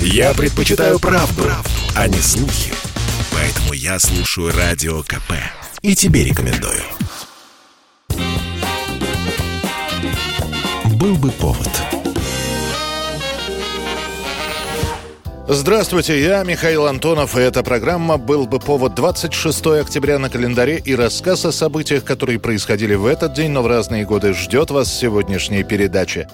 [0.00, 2.72] Я предпочитаю правду, правду, а не слухи.
[3.32, 5.32] Поэтому я слушаю Радио КП.
[5.82, 6.82] И тебе рекомендую.
[10.96, 11.70] Был бы повод.
[15.48, 20.92] Здравствуйте, я Михаил Антонов, и эта программа «Был бы повод» 26 октября на календаре и
[20.96, 25.62] рассказ о событиях, которые происходили в этот день, но в разные годы, ждет вас сегодняшней
[25.62, 26.26] передачи.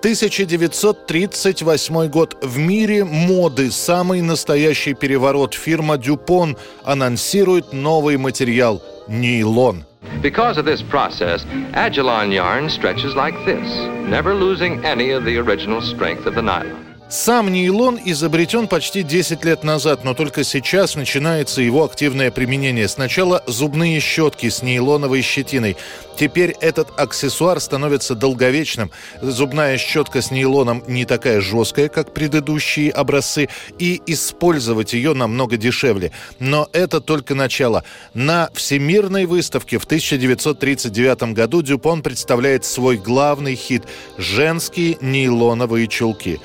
[0.00, 2.36] 1938 год.
[2.40, 5.54] В мире моды самый настоящий переворот.
[5.54, 9.84] Фирма Дюпон анонсирует новый материал– нейлон.
[10.22, 11.44] Because of this process,
[11.74, 13.68] Agilon yarn stretches like this,
[14.08, 16.84] never losing any of the original strength of the nylon.
[17.10, 22.86] Сам нейлон изобретен почти 10 лет назад, но только сейчас начинается его активное применение.
[22.86, 25.78] Сначала зубные щетки с нейлоновой щетиной.
[26.18, 28.90] Теперь этот аксессуар становится долговечным.
[29.22, 33.48] Зубная щетка с нейлоном не такая жесткая, как предыдущие образцы,
[33.78, 36.12] и использовать ее намного дешевле.
[36.38, 37.84] Но это только начало.
[38.12, 43.84] На Всемирной выставке в 1939 году Дюпон представляет свой главный хит–
[44.18, 46.38] женские нейлоновые чулки.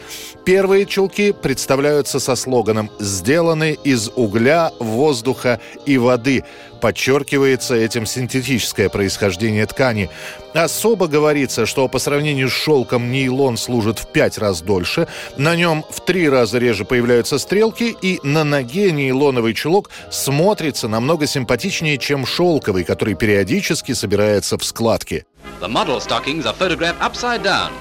[0.46, 6.44] Первые чулки представляются со слоганом «Сделаны из угля, воздуха и воды».
[6.82, 10.10] Подчеркивается этим синтетическое происхождение ткани.
[10.54, 15.86] Особо говорится, что по сравнению с шелком нейлон служит в пять раз дольше, на нем
[15.90, 22.26] в три раза реже появляются стрелки, и на ноге нейлоновый чулок смотрится намного симпатичнее, чем
[22.26, 25.26] шелковый, который периодически собирается в складки.
[25.62, 27.72] The model stockings are photographed upside down,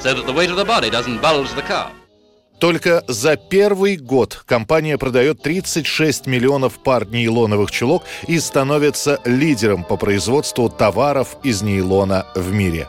[0.00, 1.90] so that the weight of the body doesn't bulge the calf.
[2.58, 9.96] Только за первый год компания продает 36 миллионов пар нейлоновых чулок и становится лидером по
[9.96, 12.88] производству товаров из нейлона в мире.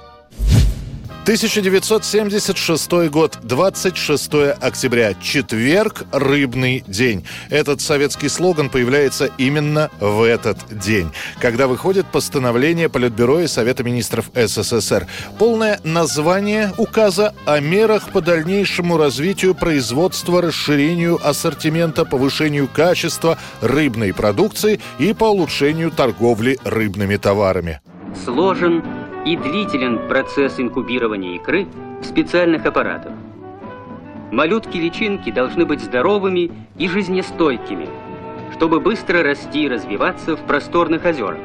[1.27, 7.25] 1976 год, 26 октября, четверг, рыбный день.
[7.49, 11.11] Этот советский слоган появляется именно в этот день,
[11.41, 15.05] когда выходит постановление Политбюро и Совета министров СССР.
[15.37, 24.79] Полное название указа о мерах по дальнейшему развитию производства, расширению ассортимента, повышению качества рыбной продукции
[24.97, 27.81] и по улучшению торговли рыбными товарами.
[28.23, 28.81] Сложен
[29.27, 31.67] и длителен процесс инкубирования икры
[32.01, 33.11] в специальных аппаратах.
[34.31, 37.89] Малютки-личинки должны быть здоровыми и жизнестойкими,
[38.55, 41.39] чтобы быстро расти и развиваться в просторных озерах.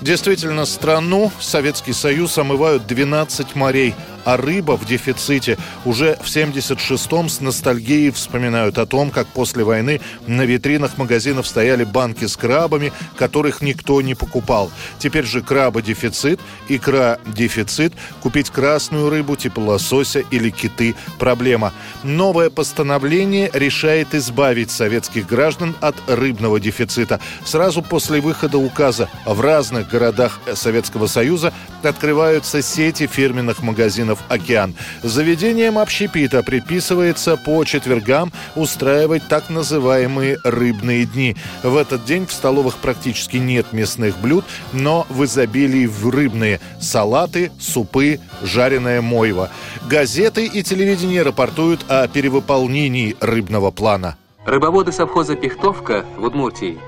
[0.00, 3.94] Действительно, страну Советский Союз омывают 12 морей,
[4.24, 5.58] а рыба в дефиците.
[5.84, 11.84] Уже в 76-м с ностальгией вспоминают о том, как после войны на витринах магазинов стояли
[11.84, 14.70] банки с крабами, которых никто не покупал.
[14.98, 17.92] Теперь же краба дефицит, икра дефицит.
[18.22, 21.72] Купить красную рыбу типа лосося или киты– проблема.
[22.02, 27.20] Новое постановление решает избавить советских граждан от рыбного дефицита.
[27.44, 31.52] Сразу после выхода указа в разных городах Советского Союза
[31.82, 34.74] открываются сети фирменных магазинов «Океан».
[35.02, 41.36] Заведением общепита предписывается по четвергам устраивать так называемые «рыбные дни».
[41.62, 47.50] В этот день в столовых практически нет мясных блюд, но в изобилии в рыбные– салаты,
[47.58, 49.50] супы, жареное мойва.
[49.88, 54.16] Газеты и телевидение рапортуют о перевыполнении рыбного плана.
[54.44, 56.78] Рыбоводы совхоза «Пихтовка» в Удмуртии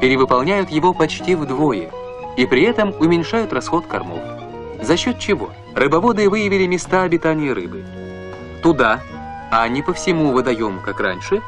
[0.00, 1.90] перевыполняют его почти вдвое–
[2.36, 4.20] и при этом уменьшают расход кормов.
[4.82, 5.52] За счет чего?
[5.74, 7.84] Рыбоводы выявили места обитания рыбы.
[8.62, 9.00] Туда,
[9.50, 11.40] а не по всему водоему, как раньше,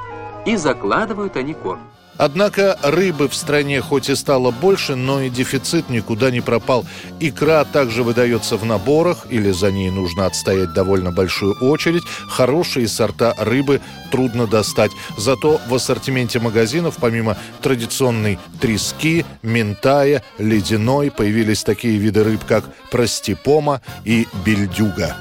[0.47, 1.81] и закладывают они корм.
[2.16, 6.86] Однако рыбы в стране хоть и стало больше, но и дефицит никуда не пропал.
[7.20, 12.04] Икра также выдается в наборах, или за ней нужно отстоять довольно большую очередь.
[12.28, 13.80] Хорошие сорта рыбы
[14.10, 14.92] трудно достать.
[15.16, 23.81] Зато в ассортименте магазинов, помимо традиционной трески, ментая, ледяной, появились такие виды рыб, как простипома
[24.04, 25.16] и бельдюга.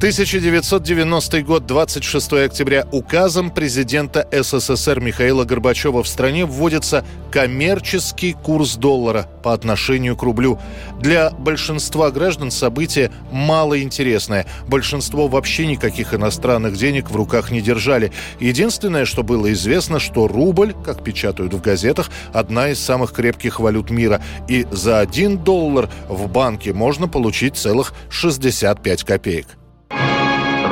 [0.00, 9.28] 1990 год, 26 октября, указом президента СССР Михаила Горбачева в стране вводится коммерческий курс доллара
[9.42, 10.58] по отношению к рублю.
[11.00, 14.46] Для большинства граждан событие малоинтересное.
[14.66, 18.10] Большинство вообще никаких иностранных денег в руках не держали.
[18.38, 23.90] Единственное, что было известно, что рубль, как печатают в газетах, одна из самых крепких валют
[23.90, 24.22] мира.
[24.48, 29.59] И за один доллар в банке можно получить целых 65 копеек.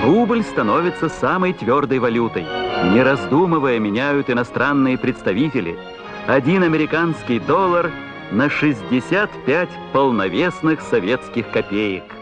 [0.04, 2.46] Рубль становится самой твердой валютой.
[2.92, 5.76] Не раздумывая, меняют иностранные представители.
[6.26, 7.90] Один американский доллар
[8.30, 12.17] на 65 полновесных советских копеек.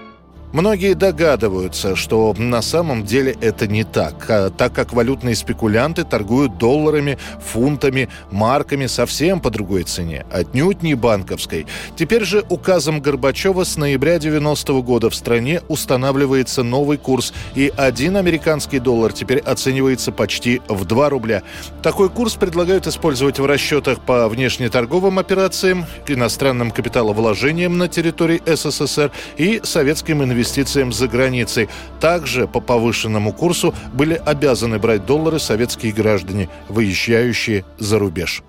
[0.56, 6.56] Многие догадываются, что на самом деле это не так, а так как валютные спекулянты торгуют
[6.56, 11.66] долларами, фунтами, марками совсем по другой цене, отнюдь не банковской.
[11.94, 17.70] Теперь же указом Горбачева с ноября 90 -го года в стране устанавливается новый курс, и
[17.76, 21.42] один американский доллар теперь оценивается почти в 2 рубля.
[21.82, 29.60] Такой курс предлагают использовать в расчетах по внешнеторговым операциям, иностранным капиталовложениям на территории СССР и
[29.62, 31.68] советским инвестициям инвестициям за границей.
[32.00, 38.42] Также по повышенному курсу были обязаны брать доллары советские граждане, выезжающие за рубеж.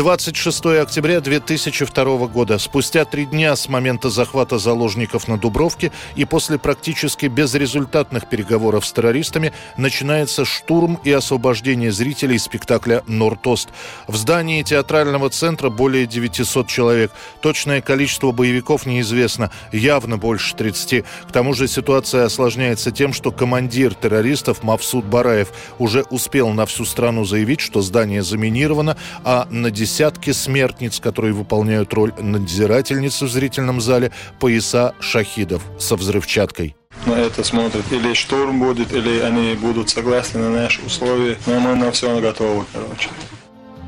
[0.00, 2.56] 26 октября 2002 года.
[2.56, 8.92] Спустя три дня с момента захвата заложников на Дубровке и после практически безрезультатных переговоров с
[8.92, 13.68] террористами начинается штурм и освобождение зрителей спектакля «Нортост».
[14.06, 17.12] В здании театрального центра более 900 человек.
[17.42, 21.04] Точное количество боевиков неизвестно, явно больше 30.
[21.28, 25.48] К тому же ситуация осложняется тем, что командир террористов Мавсуд Бараев
[25.78, 31.32] уже успел на всю страну заявить, что здание заминировано, а на 10 десятки смертниц, которые
[31.34, 36.76] выполняют роль надзирательницы в зрительном зале, пояса шахидов со взрывчаткой.
[37.06, 37.84] На это смотрят.
[37.90, 41.36] Или штурм будет, или они будут согласны на наши условия.
[41.46, 43.08] Но мы на все готовы, короче.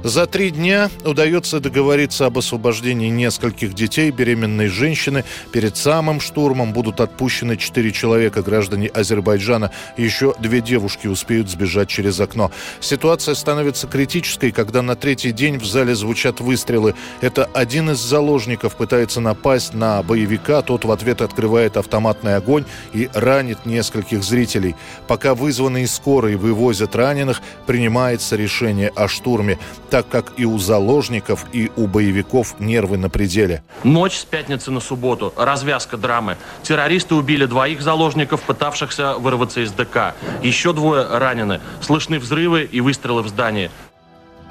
[0.05, 5.25] За три дня удается договориться об освобождении нескольких детей, беременной женщины.
[5.53, 9.71] Перед самым штурмом будут отпущены четыре человека, граждане Азербайджана.
[9.97, 12.51] Еще две девушки успеют сбежать через окно.
[12.81, 16.97] Ситуация становится критической, когда на третий день в зале звучат выстрелы.
[17.21, 20.63] Это один из заложников пытается напасть на боевика.
[20.63, 24.75] Тот в ответ открывает автоматный огонь и ранит нескольких зрителей.
[25.07, 29.61] Пока вызванные скорые вывозят раненых, принимается решение о штурме
[29.93, 33.63] так как и у заложников, и у боевиков нервы на пределе.
[33.85, 35.35] Ночь с пятницы на субботу.
[35.37, 36.39] Развязка драмы.
[36.63, 40.15] Террористы убили двоих заложников, пытавшихся вырваться из ДК.
[40.43, 41.61] Еще двое ранены.
[41.83, 43.71] Слышны взрывы и выстрелы в здании.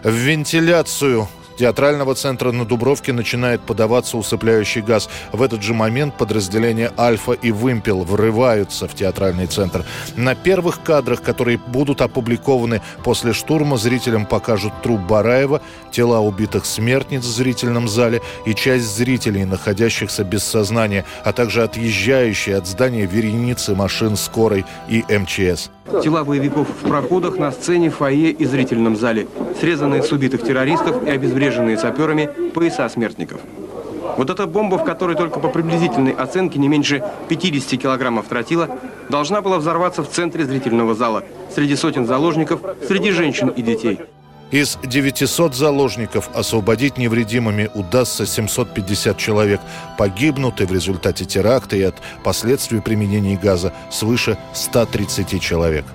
[0.03, 1.27] В вентиляцию
[1.61, 5.07] театрального центра на Дубровке начинает подаваться усыпляющий газ.
[5.31, 9.85] В этот же момент подразделения «Альфа» и «Вымпел» врываются в театральный центр.
[10.15, 15.61] На первых кадрах, которые будут опубликованы после штурма, зрителям покажут труп Бараева,
[15.91, 22.57] тела убитых смертниц в зрительном зале и часть зрителей, находящихся без сознания, а также отъезжающие
[22.57, 25.69] от здания вереницы машин скорой и МЧС.
[26.01, 29.27] Тела боевиков в проходах, на сцене, фойе и зрительном зале.
[29.59, 33.41] Срезанные с убитых террористов и обезвреженные саперами пояса смертников.
[34.17, 38.69] Вот эта бомба, в которой только по приблизительной оценке не меньше 50 килограммов тротила,
[39.09, 43.99] должна была взорваться в центре зрительного зала, среди сотен заложников, среди женщин и детей.
[44.51, 49.61] Из 900 заложников освободить невредимыми удастся 750 человек.
[49.97, 55.85] Погибнуты в результате теракта и от последствий применения газа свыше 130 человек.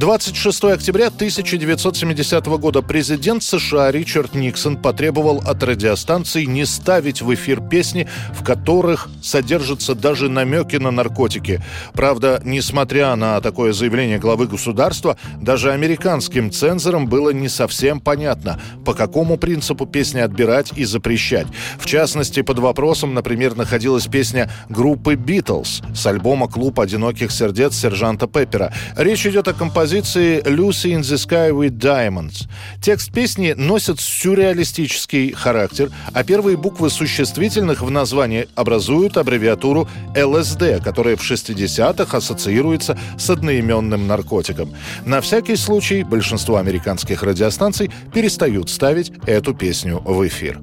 [0.00, 7.60] 26 октября 1970 года президент США Ричард Никсон потребовал от радиостанций не ставить в эфир
[7.60, 11.62] песни, в которых содержатся даже намеки на наркотики.
[11.92, 18.94] Правда, несмотря на такое заявление главы государства, даже американским цензорам было не совсем понятно, по
[18.94, 21.46] какому принципу песни отбирать и запрещать.
[21.78, 28.26] В частности, под вопросом, например, находилась песня группы «Битлз» с альбома «Клуб одиноких сердец» сержанта
[28.26, 28.72] Пеппера.
[28.96, 32.46] Речь идет о композиции композиции «Lucy in the Sky with Diamonds».
[32.80, 41.16] Текст песни носит сюрреалистический характер, а первые буквы существительных в названии образуют аббревиатуру ЛСД, которая
[41.16, 44.72] в 60-х ассоциируется с одноименным наркотиком.
[45.04, 50.60] На всякий случай большинство американских радиостанций перестают ставить эту песню в эфир.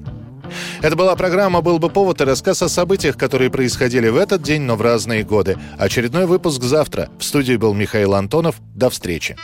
[0.82, 4.62] Это была программа «Был бы повод» и рассказ о событиях, которые происходили в этот день,
[4.62, 5.58] но в разные годы.
[5.78, 7.08] Очередной выпуск завтра.
[7.18, 8.56] В студии был Михаил Антонов.
[8.74, 9.36] До встречи.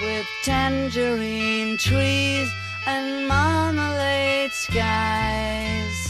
[0.00, 2.50] with tangerine trees
[2.86, 6.09] and marmalade skies.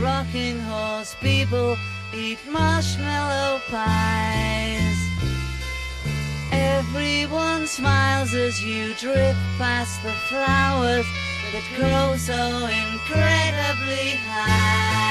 [0.00, 1.76] Rocking horse people
[2.14, 4.96] eat marshmallow pies.
[6.52, 11.06] Everyone smiles as you drift past the flowers
[11.52, 15.03] that grow so incredibly high.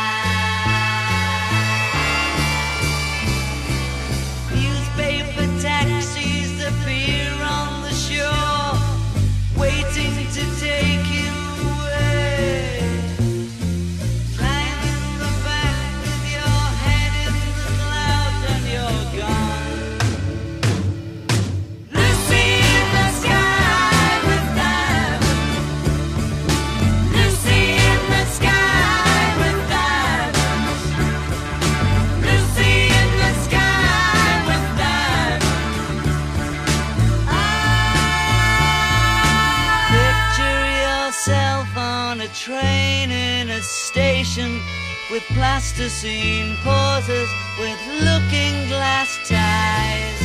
[45.43, 47.29] plasticine pauses
[47.59, 50.21] with looking glass ties.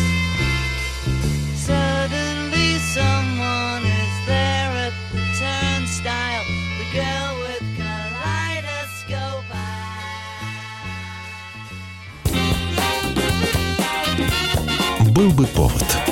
[1.55, 6.43] Suddenly someone is there at the turnstile.
[6.79, 9.45] The girl with kaleidoscope
[15.11, 16.06] Был бы повод.